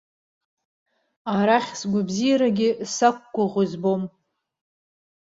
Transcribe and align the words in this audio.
Арахь 1.35 1.71
сгәабзиарагьы 1.79 2.69
сақәгәыӷуа 2.93 3.63
избом. 3.65 4.03